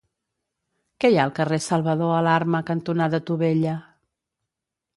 [1.03, 3.77] Què hi ha al carrer Salvador Alarma cantonada Tubella?